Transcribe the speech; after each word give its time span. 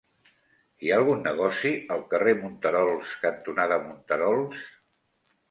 Hi 0.85 0.89
ha 0.91 0.95
algun 1.01 1.21
negoci 1.27 1.73
al 1.97 2.01
carrer 2.15 2.33
Monterols 2.39 3.13
cantonada 3.27 3.79
Monterols? 3.85 4.67